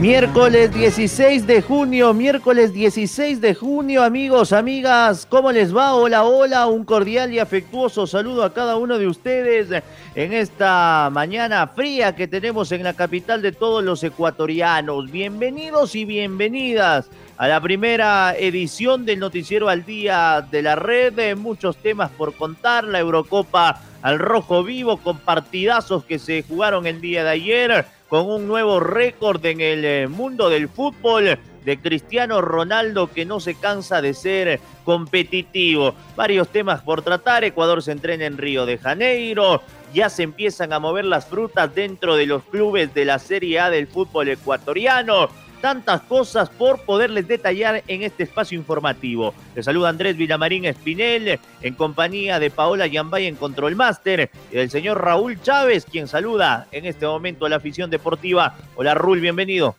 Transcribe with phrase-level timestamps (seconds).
[0.00, 5.92] Miércoles 16 de junio, miércoles 16 de junio, amigos, amigas, ¿cómo les va?
[5.94, 9.82] Hola, hola, un cordial y afectuoso saludo a cada uno de ustedes
[10.14, 15.10] en esta mañana fría que tenemos en la capital de todos los ecuatorianos.
[15.10, 21.36] Bienvenidos y bienvenidas a la primera edición del Noticiero al Día de la Red.
[21.36, 27.00] Muchos temas por contar, la Eurocopa al rojo vivo con partidazos que se jugaron el
[27.00, 32.40] día de ayer con un nuevo récord en el eh, mundo del fútbol de Cristiano
[32.40, 35.94] Ronaldo que no se cansa de ser competitivo.
[36.16, 37.44] Varios temas por tratar.
[37.44, 39.62] Ecuador se entrena en Río de Janeiro.
[39.92, 43.70] Ya se empiezan a mover las frutas dentro de los clubes de la Serie A
[43.70, 45.28] del fútbol ecuatoriano
[45.60, 49.34] tantas cosas por poderles detallar en este espacio informativo.
[49.54, 54.70] Les saluda Andrés Villamarín Espinel en compañía de Paola Yambay en Control Master y del
[54.70, 58.56] señor Raúl Chávez, quien saluda en este momento a la afición deportiva.
[58.76, 59.76] Hola Raúl, bienvenido.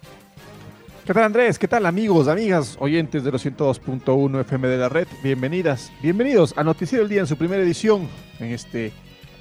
[1.06, 1.58] ¿Qué tal Andrés?
[1.58, 5.08] ¿Qué tal amigos, amigas, oyentes de los 102.1 FM de la red?
[5.24, 8.08] Bienvenidas, bienvenidos a Noticiero del Día en su primera edición
[8.40, 8.94] en este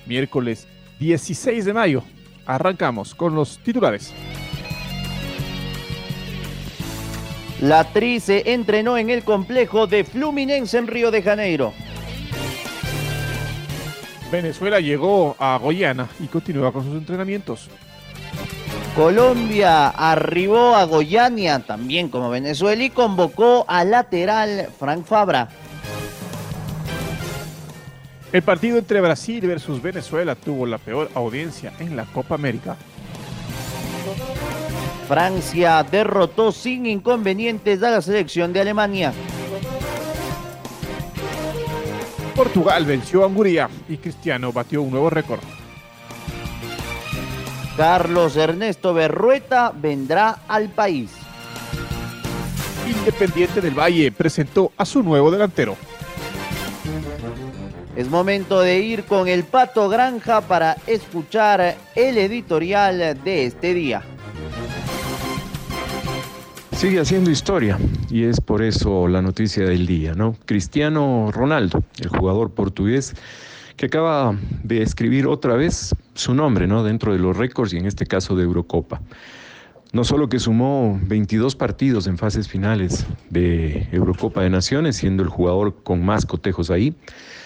[0.07, 0.67] miércoles
[0.99, 2.03] 16 de mayo.
[2.47, 4.15] Arrancamos con los titulares.
[7.61, 11.73] La Tri se entrenó en el complejo de Fluminense en Río de Janeiro.
[14.31, 17.69] Venezuela llegó a Goiânia y continúa con sus entrenamientos.
[18.95, 25.49] Colombia arribó a Goiânia, también como Venezuela, y convocó a lateral Frank Fabra.
[28.33, 32.77] El partido entre Brasil versus Venezuela tuvo la peor audiencia en la Copa América.
[35.09, 39.15] Francia derrotó sin inconvenientes a la selección de Alemania.
[42.37, 45.41] Portugal venció a Hungría y Cristiano batió un nuevo récord.
[47.79, 51.11] Carlos Ernesto Berrueta vendrá al país.
[52.87, 55.75] Independiente del Valle presentó a su nuevo delantero.
[57.97, 64.03] Es momento de ir con el Pato Granja para escuchar el editorial de este día
[66.79, 67.77] sigue haciendo historia
[68.09, 70.37] y es por eso la noticia del día, ¿no?
[70.45, 73.17] Cristiano Ronaldo, el jugador portugués
[73.77, 76.85] que acaba de escribir otra vez su nombre, ¿no?
[76.85, 79.01] Dentro de los récords y en este caso de Eurocopa.
[79.93, 85.31] No solo que sumó 22 partidos en fases finales de Eurocopa de Naciones, siendo el
[85.31, 86.95] jugador con más cotejos ahí,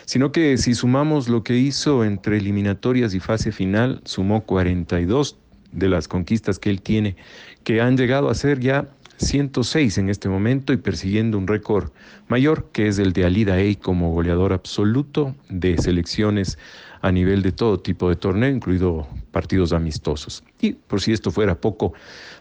[0.05, 5.39] sino que si sumamos lo que hizo entre eliminatorias y fase final, sumó 42
[5.73, 7.17] de las conquistas que él tiene,
[7.65, 8.89] que han llegado a ser ya
[9.23, 11.91] 106 en este momento y persiguiendo un récord
[12.29, 16.59] mayor que es el de Alida Ey como goleador absoluto de selecciones
[17.01, 20.45] a nivel de todo tipo de torneo, incluido partidos amistosos.
[20.61, 21.95] Y por si esto fuera poco,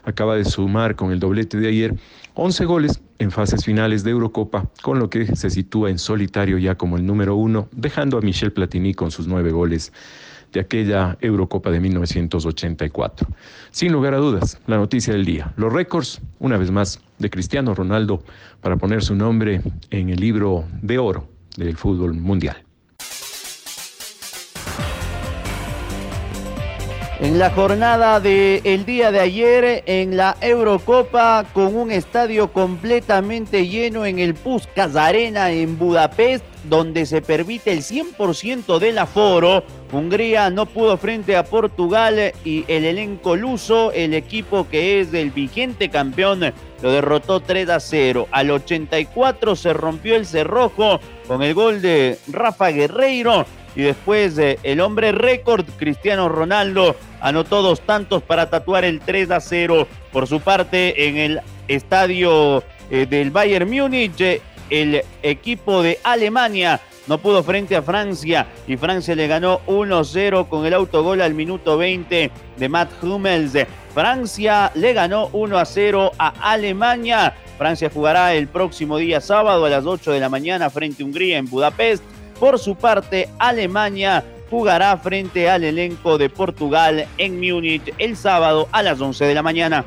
[0.04, 1.94] acaba de sumar con el doblete de ayer
[2.34, 6.76] 11 goles en fases finales de Eurocopa, con lo que se sitúa en solitario ya
[6.76, 9.92] como el número uno, dejando a Michel Platini con sus nueve goles
[10.52, 13.26] de aquella Eurocopa de 1984.
[13.70, 15.52] Sin lugar a dudas, la noticia del día.
[15.56, 18.22] Los récords, una vez más, de Cristiano Ronaldo
[18.60, 22.62] para poner su nombre en el libro de oro del fútbol mundial.
[27.20, 34.04] En la jornada del día de ayer en la Eurocopa con un estadio completamente lleno
[34.04, 39.64] en el Puskas Arena en Budapest donde se permite el 100% del aforo.
[39.92, 45.30] Hungría no pudo frente a Portugal y el elenco luso, el equipo que es del
[45.30, 48.28] vigente campeón, lo derrotó 3 a 0.
[48.30, 53.44] Al 84 se rompió el cerrojo con el gol de Rafa Guerreiro
[53.74, 59.30] y después eh, el hombre récord, Cristiano Ronaldo, anotó dos tantos para tatuar el 3
[59.30, 59.86] a 0.
[60.12, 67.18] Por su parte, en el estadio eh, del Bayern Múnich, el equipo de Alemania no
[67.18, 72.30] pudo frente a Francia y Francia le ganó 1-0 con el autogol al minuto 20
[72.56, 73.66] de Matt Hummels.
[73.92, 77.34] Francia le ganó 1-0 a Alemania.
[77.58, 81.38] Francia jugará el próximo día sábado a las 8 de la mañana frente a Hungría
[81.38, 82.04] en Budapest.
[82.38, 88.82] Por su parte, Alemania jugará frente al elenco de Portugal en Múnich el sábado a
[88.82, 89.84] las 11 de la mañana.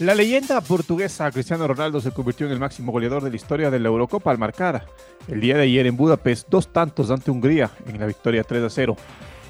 [0.00, 3.78] La leyenda portuguesa Cristiano Ronaldo se convirtió en el máximo goleador de la historia de
[3.78, 4.86] la Eurocopa al marcar
[5.28, 8.70] el día de ayer en Budapest dos tantos ante Hungría en la victoria 3 a
[8.70, 8.96] 0,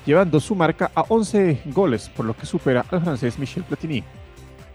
[0.04, 4.02] llevando su marca a 11 goles, por lo que supera al francés Michel Platini.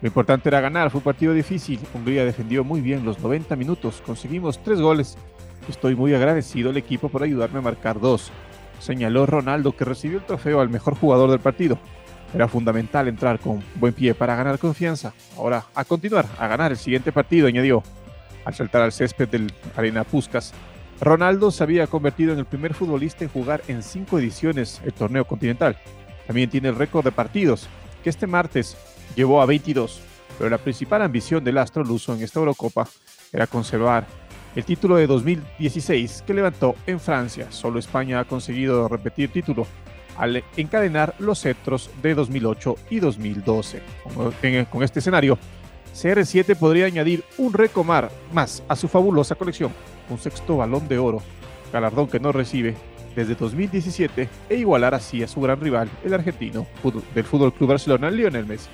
[0.02, 4.02] Lo importante era ganar, fue un partido difícil, Hungría defendió muy bien los 90 minutos,
[4.06, 5.18] conseguimos tres goles,
[5.68, 8.32] estoy muy agradecido al equipo por ayudarme a marcar dos,
[8.80, 11.78] señaló Ronaldo que recibió el trofeo al mejor jugador del partido.
[12.36, 15.14] Era fundamental entrar con buen pie para ganar confianza.
[15.38, 17.82] Ahora, a continuar, a ganar el siguiente partido, añadió.
[18.44, 20.54] Al saltar al césped del Arena Puskas,
[21.00, 25.24] Ronaldo se había convertido en el primer futbolista en jugar en cinco ediciones el torneo
[25.24, 25.78] continental.
[26.28, 27.70] También tiene el récord de partidos,
[28.04, 28.76] que este martes
[29.16, 30.02] llevó a 22,
[30.38, 32.86] pero la principal ambición del astro luso en esta Eurocopa
[33.32, 34.06] era conservar
[34.58, 37.48] el título de 2016 que levantó en Francia.
[37.50, 39.66] Solo España ha conseguido repetir título
[40.18, 43.82] al encadenar los cetros de 2008 y 2012.
[44.70, 45.38] Con este escenario,
[45.94, 49.72] CR7 podría añadir un recomar más a su fabulosa colección,
[50.10, 51.22] un sexto balón de oro,
[51.72, 52.76] galardón que no recibe
[53.16, 56.68] desde 2017 e igualar así a su gran rival, el argentino
[57.14, 58.70] del Fútbol Club Barcelona, Lionel Messi.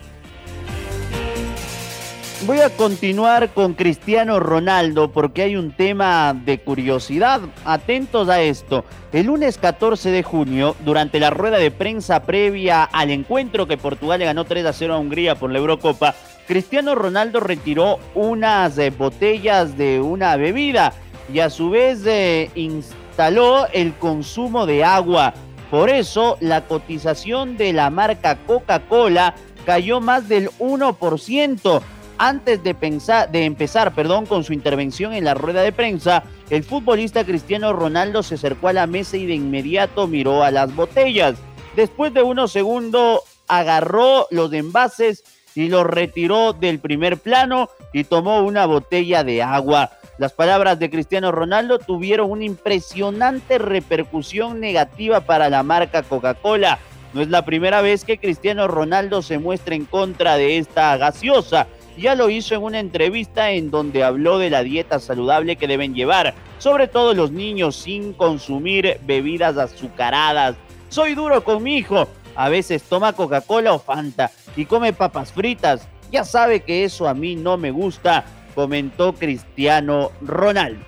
[2.48, 7.40] Voy a continuar con Cristiano Ronaldo porque hay un tema de curiosidad.
[7.66, 8.84] Atentos a esto.
[9.14, 14.18] El lunes 14 de junio, durante la rueda de prensa previa al encuentro que Portugal
[14.18, 16.16] le ganó 3 a 0 a Hungría por la Eurocopa,
[16.48, 20.94] Cristiano Ronaldo retiró unas eh, botellas de una bebida
[21.32, 25.36] y a su vez eh, instaló el consumo de agua.
[25.70, 31.82] Por eso la cotización de la marca Coca-Cola cayó más del 1%.
[32.24, 36.22] Antes de, pensar, de empezar perdón, con su intervención en la rueda de prensa,
[36.52, 40.76] el futbolista Cristiano Ronaldo se acercó a la mesa y de inmediato miró a las
[40.76, 41.34] botellas.
[41.76, 45.24] Después de unos segundos agarró los envases
[45.56, 49.90] y los retiró del primer plano y tomó una botella de agua.
[50.20, 56.78] Las palabras de Cristiano Ronaldo tuvieron una impresionante repercusión negativa para la marca Coca-Cola.
[57.16, 61.66] No es la primera vez que Cristiano Ronaldo se muestra en contra de esta gaseosa
[61.98, 65.94] ya lo hizo en una entrevista en donde habló de la dieta saludable que deben
[65.94, 70.56] llevar, sobre todo los niños sin consumir bebidas azucaradas.
[70.90, 75.88] Soy duro con mi hijo, a veces toma Coca-Cola o Fanta y come papas fritas.
[76.12, 80.84] Ya sabe que eso a mí no me gusta, comentó Cristiano Ronaldo.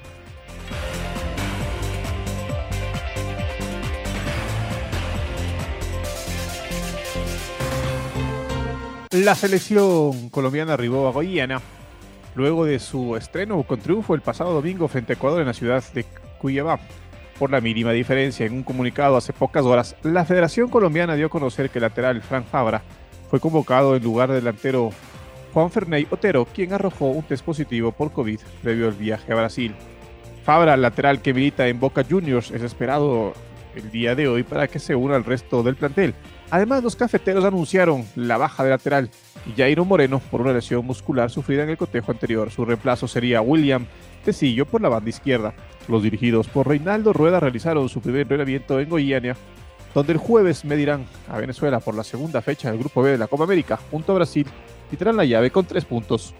[9.14, 11.62] La selección colombiana arribó a Guyana
[12.34, 15.84] luego de su estreno con triunfo el pasado domingo frente a Ecuador en la ciudad
[15.94, 16.04] de
[16.40, 16.80] Cuyabá.
[17.38, 21.30] Por la mínima diferencia, en un comunicado hace pocas horas, la Federación Colombiana dio a
[21.30, 22.82] conocer que el lateral Frank Fabra
[23.30, 24.90] fue convocado en lugar del delantero
[25.54, 29.76] Juan Ferney Otero, quien arrojó un test positivo por COVID previo al viaje a Brasil.
[30.44, 33.34] Fabra, lateral que milita en Boca Juniors, es esperado
[33.76, 36.16] el día de hoy para que se una al resto del plantel.
[36.54, 39.10] Además, los cafeteros anunciaron la baja de lateral
[39.58, 42.52] Jairo Moreno por una lesión muscular sufrida en el cotejo anterior.
[42.52, 43.88] Su reemplazo sería William
[44.24, 45.56] Tecillo por la banda izquierda.
[45.88, 49.36] Los dirigidos por Reinaldo Rueda realizaron su primer entrenamiento en Goiânia,
[49.96, 53.26] donde el jueves medirán a Venezuela por la segunda fecha del Grupo B de la
[53.26, 54.46] Copa América junto a Brasil
[54.92, 56.36] y traen la llave con tres puntos.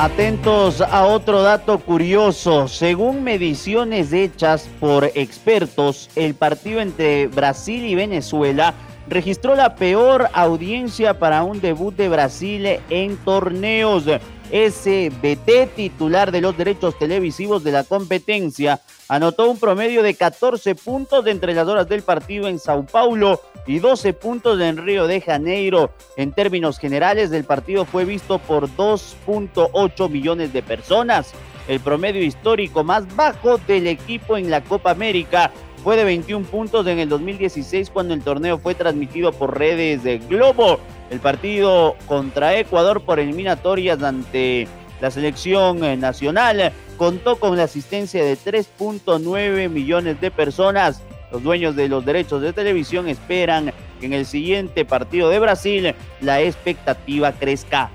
[0.00, 2.68] Atentos a otro dato curioso.
[2.68, 8.74] Según mediciones hechas por expertos, el partido entre Brasil y Venezuela
[9.08, 14.04] registró la peor audiencia para un debut de Brasil en torneos.
[14.50, 21.24] SBT, titular de los derechos televisivos de la competencia, anotó un promedio de 14 puntos
[21.24, 25.20] de entre las horas del partido en Sao Paulo y 12 puntos en Río de
[25.20, 25.90] Janeiro.
[26.16, 31.32] En términos generales, el partido fue visto por 2.8 millones de personas.
[31.68, 35.52] El promedio histórico más bajo del equipo en la Copa América
[35.82, 40.18] fue de 21 puntos en el 2016 cuando el torneo fue transmitido por redes de
[40.18, 40.80] Globo.
[41.10, 44.68] El partido contra Ecuador por eliminatorias ante
[45.00, 51.02] la selección eh, nacional contó con la asistencia de 3.9 millones de personas.
[51.30, 55.94] Los dueños de los derechos de televisión esperan que en el siguiente partido de Brasil
[56.20, 57.90] la expectativa crezca.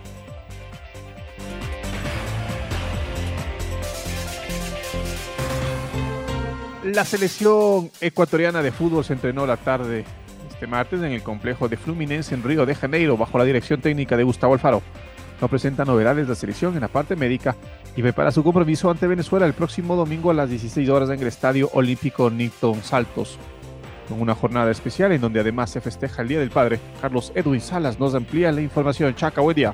[6.83, 10.03] La selección ecuatoriana de fútbol se entrenó la tarde
[10.51, 14.17] este martes en el complejo de Fluminense en Río de Janeiro bajo la dirección técnica
[14.17, 14.81] de Gustavo Alfaro.
[15.39, 17.55] No presenta novedades la selección en la parte médica
[17.95, 21.27] y prepara su compromiso ante Venezuela el próximo domingo a las 16 horas en el
[21.27, 23.37] Estadio Olímpico Newton Saltos.
[24.09, 27.61] Con una jornada especial en donde además se festeja el Día del Padre, Carlos Edwin
[27.61, 29.15] Salas nos amplía la información.
[29.15, 29.73] Chaca, buen día.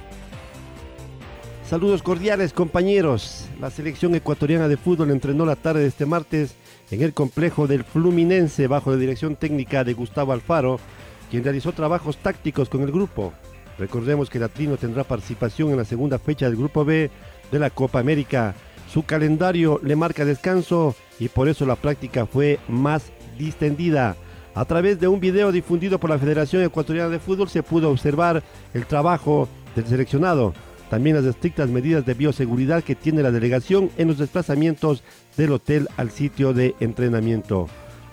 [1.67, 3.47] Saludos cordiales compañeros.
[3.59, 6.55] La selección ecuatoriana de fútbol entrenó la tarde de este martes
[6.91, 10.79] en el complejo del Fluminense bajo la dirección técnica de Gustavo Alfaro,
[11.29, 13.33] quien realizó trabajos tácticos con el grupo.
[13.77, 17.09] Recordemos que la Trino tendrá participación en la segunda fecha del Grupo B
[17.51, 18.55] de la Copa América.
[18.91, 24.15] Su calendario le marca descanso y por eso la práctica fue más distendida.
[24.55, 28.43] A través de un video difundido por la Federación Ecuatoriana de Fútbol se pudo observar
[28.73, 30.53] el trabajo del seleccionado
[30.89, 35.03] también las estrictas medidas de bioseguridad que tiene la delegación en los desplazamientos
[35.37, 37.67] del hotel al sitio de entrenamiento.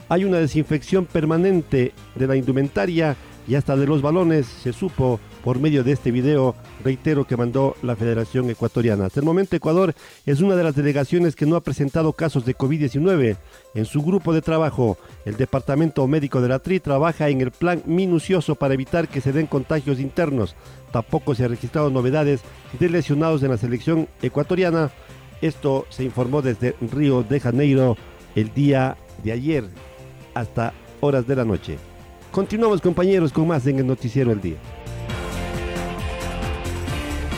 [0.09, 3.17] Hay una desinfección permanente de la indumentaria
[3.49, 7.77] y hasta de los balones se supo por medio de este video, reitero, que mandó
[7.85, 9.07] la Federación Ecuatoriana.
[9.07, 9.95] Hasta el momento Ecuador
[10.27, 13.37] es una de las delegaciones que no ha presentado casos de COVID-19.
[13.77, 17.81] En su grupo de trabajo, el Departamento Médico de la TRI trabaja en el plan
[17.87, 20.57] minucioso para evitar que se den contagios internos.
[20.91, 22.41] Tampoco se han registrado novedades
[22.81, 24.91] de lesionados en la selección ecuatoriana.
[25.41, 27.97] Esto se informó desde Río de Janeiro
[28.35, 29.65] el día de ayer
[30.35, 31.79] hasta horas de la noche.
[32.33, 34.57] Continuamos compañeros con más en el noticiero el día.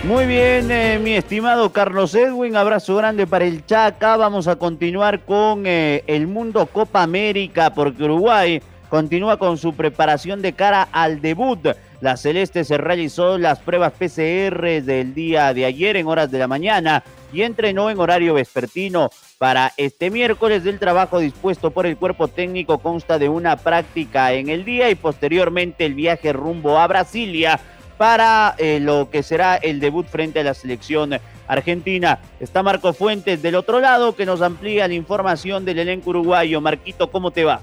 [0.05, 4.17] Muy bien, eh, mi estimado Carlos Edwin, abrazo grande para el Chaca.
[4.17, 10.41] Vamos a continuar con eh, el Mundo Copa América porque Uruguay continúa con su preparación
[10.41, 11.67] de cara al debut.
[12.01, 16.47] La Celeste se realizó las pruebas PCR del día de ayer en horas de la
[16.47, 17.03] mañana
[17.33, 19.11] y entrenó en horario vespertino.
[19.37, 24.49] Para este miércoles el trabajo dispuesto por el cuerpo técnico consta de una práctica en
[24.49, 27.61] el día y posteriormente el viaje rumbo a Brasilia
[27.99, 32.21] para eh, lo que será el debut frente a la selección argentina.
[32.41, 36.61] Está Marco Fuentes del otro lado que nos amplía la información del elenco uruguayo.
[36.61, 37.61] Marquito, ¿cómo te va?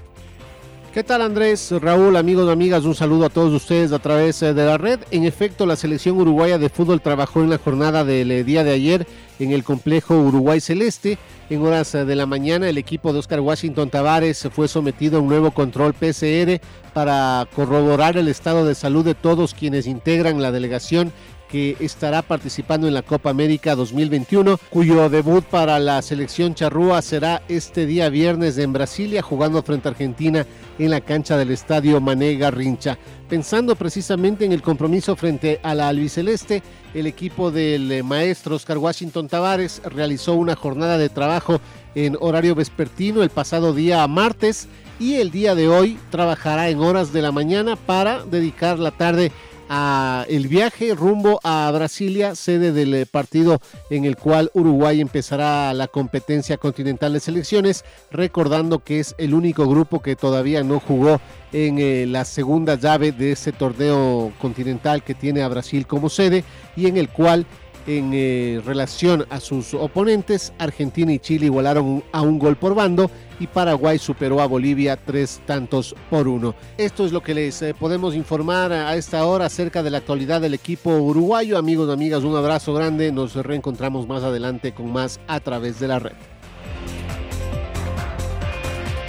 [0.96, 2.84] ¿Qué tal Andrés, Raúl, amigos amigas?
[2.84, 5.00] Un saludo a todos ustedes a través eh, de la red.
[5.10, 8.72] En efecto, la selección uruguaya de fútbol trabajó en la jornada del eh, día de
[8.72, 9.06] ayer
[9.38, 11.18] en el complejo Uruguay Celeste.
[11.48, 15.28] En horas de la mañana, el equipo de Oscar Washington Tavares fue sometido a un
[15.28, 16.60] nuevo control PCR
[16.92, 21.12] para corroborar el estado de salud de todos quienes integran la delegación
[21.48, 27.42] que estará participando en la Copa América 2021, cuyo debut para la selección charrúa será
[27.48, 30.46] este día viernes en Brasilia, jugando frente a Argentina
[30.78, 32.98] en la cancha del estadio Mané Garrincha.
[33.28, 36.62] Pensando precisamente en el compromiso frente a la albiceleste,
[36.94, 41.60] el equipo del maestro Oscar Washington Tavares realizó una jornada de trabajo
[41.94, 47.12] en horario vespertino el pasado día martes y el día de hoy trabajará en horas
[47.12, 49.32] de la mañana para dedicar la tarde
[49.68, 55.72] a el viaje rumbo a Brasilia, sede del eh, partido en el cual Uruguay empezará
[55.74, 61.20] la competencia continental de selecciones, recordando que es el único grupo que todavía no jugó
[61.52, 66.44] en eh, la segunda llave de ese torneo continental que tiene a Brasil como sede
[66.76, 67.46] y en el cual
[67.86, 73.10] en eh, relación a sus oponentes, Argentina y Chile igualaron a un gol por bando
[73.38, 76.54] y Paraguay superó a Bolivia tres tantos por uno.
[76.78, 80.40] Esto es lo que les eh, podemos informar a esta hora acerca de la actualidad
[80.40, 81.58] del equipo uruguayo.
[81.58, 83.12] Amigos amigas, un abrazo grande.
[83.12, 86.16] Nos reencontramos más adelante con más a través de la red.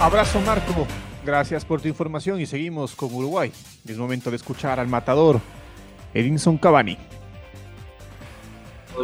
[0.00, 0.86] Abrazo Marco,
[1.26, 3.50] gracias por tu información y seguimos con Uruguay.
[3.86, 5.40] Es momento de escuchar al matador
[6.14, 7.17] Edinson Cavani.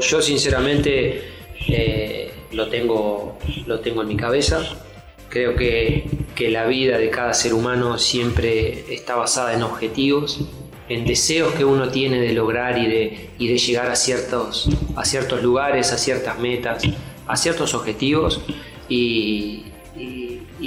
[0.01, 1.23] Yo sinceramente
[1.69, 4.63] eh, lo, tengo, lo tengo en mi cabeza.
[5.29, 6.05] Creo que,
[6.51, 10.41] la vida de cada ser humano siempre está basada en objetivos,
[10.89, 15.43] en deseos que uno tiene de lograr y de, de llegar a ciertos, a ciertos
[15.43, 16.83] lugares, a ciertas metas,
[17.27, 18.41] a ciertos objetivos.
[18.89, 19.65] Y,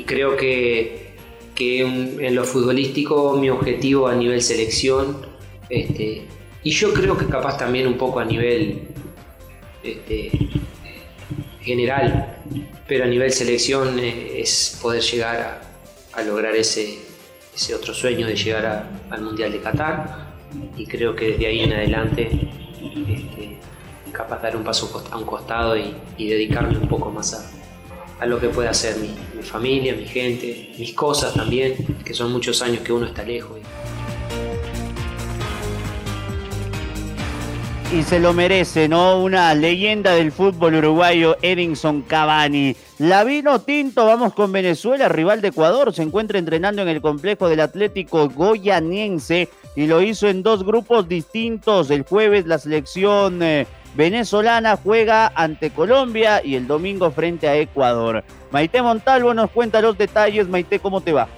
[0.06, 1.16] creo que,
[1.60, 5.18] en, lo futbolístico mi objetivo a nivel selección,
[5.70, 6.24] este,
[6.64, 8.88] y yo creo que capaz también un poco a nivel
[9.88, 10.32] este,
[11.62, 12.38] general,
[12.88, 15.62] pero a nivel selección eh, es poder llegar
[16.14, 16.98] a, lograr ese,
[17.76, 20.28] otro sueño de llegar al Mundial de Qatar
[20.76, 22.30] y creo que desde ahí en adelante
[23.08, 23.58] este,
[24.12, 27.34] capaz dar un paso a un costado y, dedicarme un poco más
[28.20, 32.62] a, lo que puede hacer mi, familia, mi gente, mis cosas también, que son muchos
[32.62, 33.60] años que uno está lejos.
[37.94, 39.22] Y se lo merece, ¿no?
[39.22, 42.76] Una leyenda del fútbol uruguayo, Edinson Cavani.
[42.98, 45.94] La vino tinto, vamos con Venezuela, rival de Ecuador.
[45.94, 51.08] Se encuentra entrenando en el complejo del Atlético Goyaniense y lo hizo en dos grupos
[51.08, 51.90] distintos.
[51.90, 58.24] El jueves la selección eh, venezolana juega ante Colombia y el domingo frente a Ecuador.
[58.52, 60.50] Maite Montalvo nos cuenta los detalles.
[60.50, 61.30] Maite, ¿cómo te va?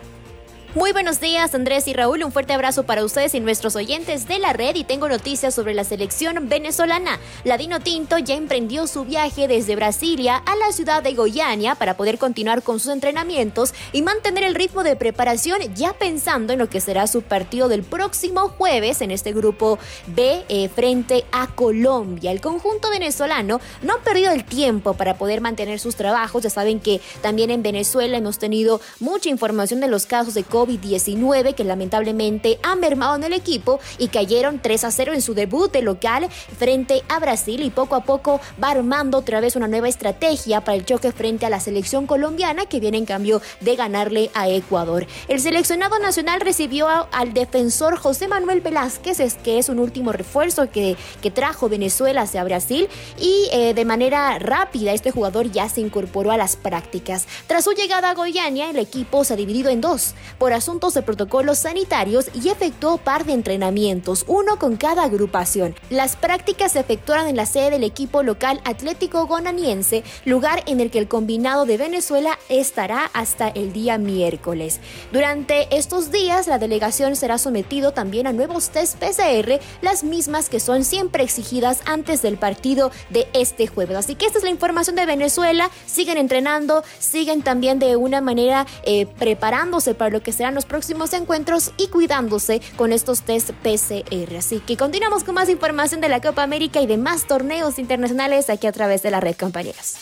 [0.76, 4.38] Muy buenos días Andrés y Raúl, un fuerte abrazo para ustedes y nuestros oyentes de
[4.38, 7.20] la red y tengo noticias sobre la selección venezolana.
[7.44, 12.20] Ladino Tinto ya emprendió su viaje desde Brasilia a la ciudad de Goiânia para poder
[12.20, 16.82] continuar con sus entrenamientos y mantener el ritmo de preparación ya pensando en lo que
[16.82, 22.32] será su partido del próximo jueves en este grupo B eh, frente a Colombia.
[22.32, 26.80] El conjunto venezolano no ha perdido el tiempo para poder mantener sus trabajos, ya saben
[26.80, 31.64] que también en Venezuela hemos tenido mucha información de los casos de COVID COVID-19 que
[31.64, 35.82] lamentablemente han mermado en el equipo y cayeron 3 a 0 en su debut de
[35.82, 40.62] local frente a Brasil y poco a poco va armando otra vez una nueva estrategia
[40.62, 44.50] para el choque frente a la selección colombiana que viene en cambio de ganarle a
[44.50, 45.08] Ecuador.
[45.30, 50.70] El seleccionado nacional recibió al defensor José Manuel Velázquez, es que es un último refuerzo
[50.70, 55.80] que, que trajo Venezuela hacia Brasil y eh, de manera rápida este jugador ya se
[55.80, 57.28] incorporó a las prácticas.
[57.48, 60.16] Tras su llegada a Goiânia, el equipo se ha dividido en dos.
[60.54, 65.76] Asuntos de protocolos sanitarios y efectuó par de entrenamientos, uno con cada agrupación.
[65.90, 70.92] Las prácticas se efectuaron en la sede del equipo local Atlético Gonaniense, lugar en el
[70.92, 74.80] que el combinado de Venezuela estará hasta el día miércoles.
[75.12, 80.60] Durante estos días, la delegación será sometido también a nuevos test PCR, las mismas que
[80.60, 83.98] son siempre exigidas antes del partido de este jueves.
[83.98, 85.70] Así que esta es la información de Venezuela.
[85.86, 91.12] Siguen entrenando, siguen también de una manera eh, preparándose para lo que serán los próximos
[91.12, 94.38] encuentros y cuidándose con estos test PCR.
[94.38, 98.50] Así que continuamos con más información de la Copa América y de más torneos internacionales
[98.50, 99.98] aquí a través de la red, compañeros.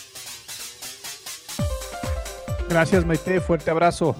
[2.69, 3.41] Gracias, Maite.
[3.41, 4.15] Fuerte abrazo.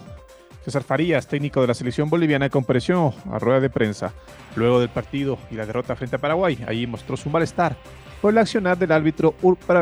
[0.66, 4.12] César Farías, técnico de la selección boliviana, compareció a rueda de prensa
[4.56, 6.58] luego del partido y la derrota frente a Paraguay.
[6.68, 7.78] Allí mostró su malestar
[8.24, 9.36] por el accionar del árbitro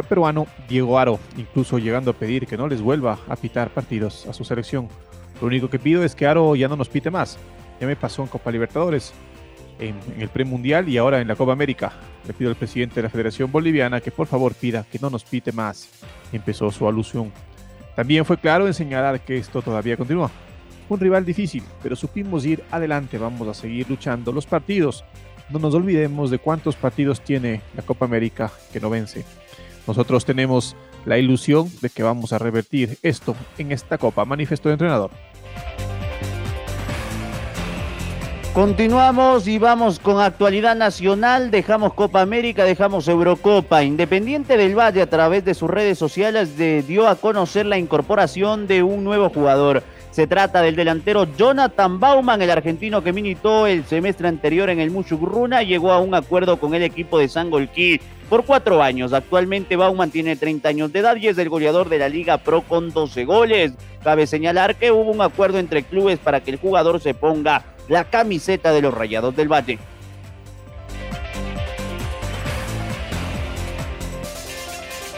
[0.10, 4.34] peruano Diego Aro, incluso llegando a pedir que no les vuelva a pitar partidos a
[4.34, 4.90] su selección.
[5.42, 7.38] Lo único que pido es que Aro ya no nos pite más.
[7.80, 9.14] Ya me pasó en Copa Libertadores,
[9.80, 11.94] en, el premundial y ahora en la Copa América.
[12.26, 15.24] Le pido al presidente de la Federación Boliviana que por favor pida que no nos
[15.24, 15.90] pite más.
[16.32, 17.32] Empezó su alusión.
[17.96, 20.32] También fue claro en señalar que esto todavía continúa.
[20.88, 23.18] Un rival difícil, pero supimos ir adelante.
[23.18, 25.04] Vamos a seguir luchando los partidos.
[25.50, 29.26] No nos olvidemos de cuántos partidos tiene la Copa América que no vence.
[29.88, 34.74] Nosotros tenemos la ilusión de que vamos a revertir esto en esta Copa, manifestó el
[34.74, 35.12] entrenador.
[38.56, 41.52] Continuamos y vamos con actualidad nacional.
[41.52, 43.84] Dejamos Copa América, dejamos Eurocopa.
[43.84, 48.82] Independiente del Valle a través de sus redes sociales dio a conocer la incorporación de
[48.82, 49.84] un nuevo jugador.
[50.16, 54.90] Se trata del delantero Jonathan Bauman, el argentino que militó el semestre anterior en el
[54.90, 58.00] Mushugruna, llegó a un acuerdo con el equipo de Sangolquí
[58.30, 59.12] por cuatro años.
[59.12, 62.62] Actualmente Bauman tiene 30 años de edad y es el goleador de la Liga Pro
[62.62, 63.74] con 12 goles.
[64.06, 68.06] Cabe señalar que hubo un acuerdo entre clubes para que el jugador se ponga la
[68.06, 69.80] camiseta de los Rayados del Valle.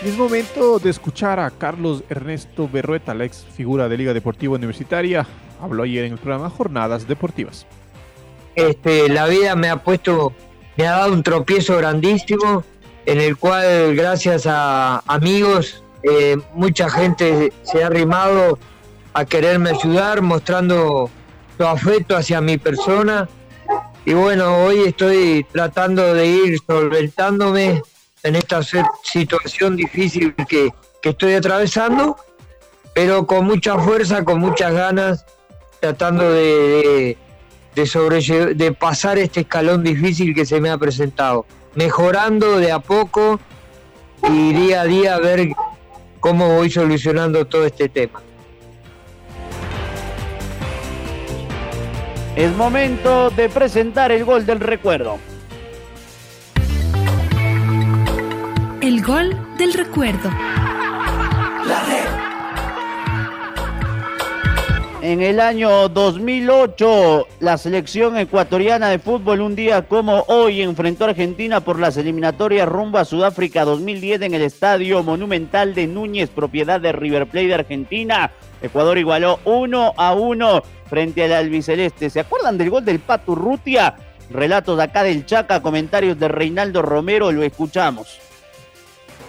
[0.08, 5.28] Es momento de escuchar a Carlos Ernesto Berrueta, la ex figura de Liga Deportiva Universitaria.
[5.62, 7.66] Habló ayer en el programa Jornadas Deportivas.
[8.56, 10.32] Este, la vida me ha puesto,
[10.78, 12.64] me ha dado un tropiezo grandísimo,
[13.06, 18.60] en el cual gracias a amigos, eh, mucha gente se ha arrimado
[19.14, 21.10] a quererme ayudar, mostrando
[21.58, 23.28] su afecto hacia mi persona.
[24.06, 27.82] Y bueno, hoy estoy tratando de ir solventándome
[28.24, 28.62] en esta
[29.04, 30.70] situación difícil que,
[31.04, 32.18] estoy atravesando,
[32.94, 35.26] pero con mucha fuerza, con muchas ganas,
[35.80, 37.18] tratando de,
[37.76, 43.40] de, de pasar este escalón difícil que se me ha presentado, mejorando de a poco
[44.28, 45.48] y día a día ver
[46.20, 48.22] cómo voy solucionando todo este tema.
[52.36, 55.18] Es momento de presentar el gol del recuerdo.
[58.88, 60.30] El gol del recuerdo.
[65.02, 71.10] En el año 2008, la selección ecuatoriana de fútbol un día como hoy enfrentó a
[71.10, 76.80] Argentina por las eliminatorias rumbo a Sudáfrica 2010 en el Estadio Monumental de Núñez, propiedad
[76.80, 78.32] de River Plate de Argentina.
[78.62, 82.10] Ecuador igualó 1 a 1 frente al albiceleste.
[82.10, 83.96] ¿Se acuerdan del gol del Pato Rutia?
[84.30, 88.27] Relatos acá del Chaca, comentarios de Reinaldo Romero, lo escuchamos.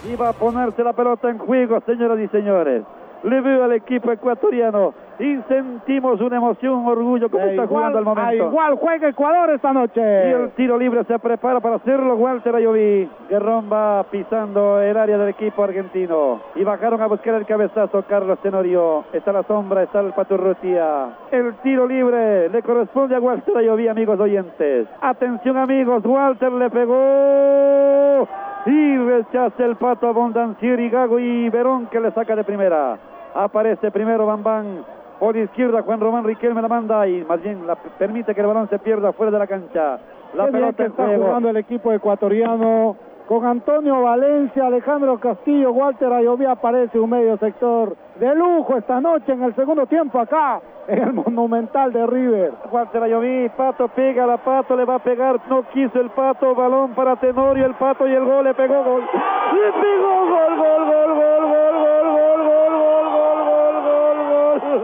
[0.07, 2.83] Iba a ponerse la pelota en juego, señoras y señores.
[3.23, 8.05] Le veo al equipo ecuatoriano y sentimos una emoción, un orgullo como está jugando al
[8.05, 8.45] momento.
[8.45, 9.99] Igual juega Ecuador esta noche.
[9.99, 13.09] Y el tiro libre se prepara para hacerlo Walter Ayoví.
[13.29, 16.39] Guerrón va pisando el área del equipo argentino.
[16.55, 19.03] Y bajaron a buscar el cabezazo Carlos Tenorio.
[19.11, 21.09] Está la sombra, está el Paturrutia.
[21.31, 24.87] El tiro libre le corresponde a Walter Ayoví, amigos oyentes.
[25.01, 28.29] Atención amigos, Walter le pegó.
[28.65, 32.97] Y rechaza el pato a Bondancieri, Gago y Verón que le saca de primera.
[33.33, 34.83] Aparece primero Bambán
[35.19, 38.69] por izquierda Juan Román Riquelme la manda y más bien la, permite que el balón
[38.69, 39.99] se pierda fuera de la cancha.
[40.33, 41.25] La Qué pelota que está juego.
[41.25, 42.95] jugando el equipo ecuatoriano
[43.29, 49.33] con Antonio Valencia, Alejandro Castillo, Walter Ayoví aparece un medio sector de lujo esta noche
[49.33, 52.53] en el segundo tiempo acá en el Monumental de River.
[52.71, 56.95] Walter Ayoví, Pato pega, la Pato le va a pegar, no quiso el Pato, balón
[56.95, 59.03] para Tenorio, el Pato y el gol, le pegó gol.
[59.03, 64.79] Le pegó gol, gol, gol, gol, gol, gol, gol, gol, gol, gol, gol,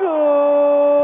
[0.00, 0.99] Gol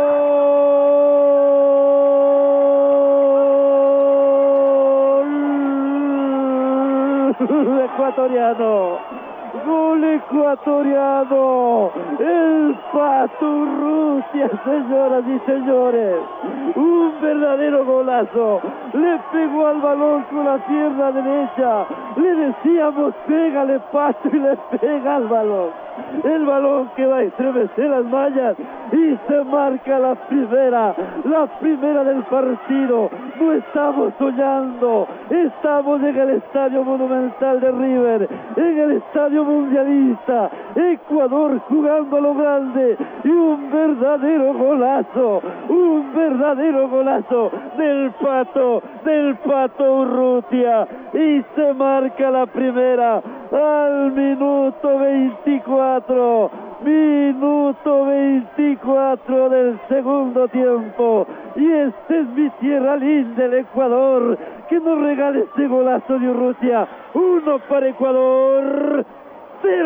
[8.06, 8.98] ecuatoriano.
[9.64, 11.90] Gol ecuatoriano.
[12.18, 16.16] El Pato Rusia, señoras y señores.
[16.76, 18.62] Un verdadero golazo.
[18.94, 21.84] Le pegó al balón con la pierna derecha.
[22.16, 25.68] Le decíamos, pégale Pato y le pega al balón.
[26.24, 28.56] El balón que va a estremecer las mallas
[28.92, 33.10] y se marca la primera, la primera del partido.
[33.40, 40.50] No estamos soñando, estamos en el Estadio Monumental de River, en el Estadio Mundialista.
[40.74, 42.85] Ecuador jugando a lo grande
[43.24, 50.86] y un verdadero golazo, un verdadero golazo del Pato, del Pato Urrutia.
[51.12, 53.22] Y se marca la primera
[53.52, 56.50] al minuto 24.
[56.84, 61.26] Minuto 24 del segundo tiempo.
[61.56, 66.86] Y este es mi tierra linda, el Ecuador, que nos regala este golazo de Rusia.
[67.14, 69.04] Uno para Ecuador,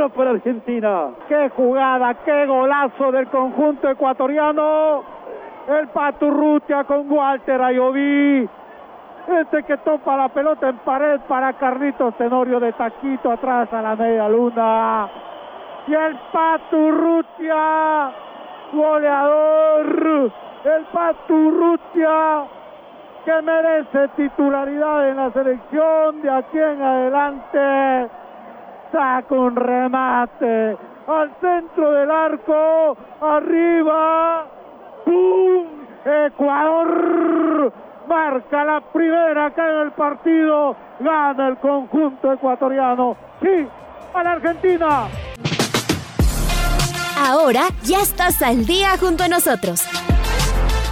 [0.00, 1.10] cero para Argentina.
[1.28, 5.02] Qué jugada, qué golazo del conjunto ecuatoriano.
[5.68, 8.48] El Paturrutia con Walter Ayoví.
[9.28, 13.94] Este que topa la pelota en pared para Carlitos Tenorio de taquito atrás a la
[13.94, 15.08] media luna.
[15.86, 18.10] Y el Paturrutia,
[18.72, 20.32] goleador.
[20.64, 22.44] El Paturrutia
[23.24, 28.19] que merece titularidad en la selección de aquí en adelante.
[28.92, 30.76] Saca un remate
[31.06, 34.46] al centro del arco, arriba,
[35.04, 35.66] ¡pum!
[36.04, 37.72] Ecuador
[38.08, 43.66] marca la primera acá en el partido, gana el conjunto ecuatoriano, sí,
[44.14, 45.08] a la Argentina.
[47.16, 49.82] Ahora ya estás al día junto a nosotros.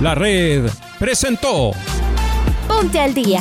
[0.01, 1.73] La red presentó
[2.69, 3.41] Ponte al día.